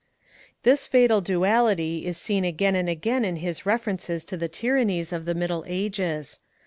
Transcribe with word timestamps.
This 0.63 0.87
fatal 0.87 1.21
duality 1.21 2.07
is 2.07 2.17
seen 2.17 2.43
again 2.43 2.73
and 2.75 2.89
again 2.89 3.23
in 3.23 3.35
his 3.35 3.67
references 3.67 4.25
to 4.25 4.35
the 4.35 4.47
tyrannies 4.49 5.13
of 5.13 5.25
the 5.25 5.35
Middle 5.35 5.63
Ages. 5.67 6.39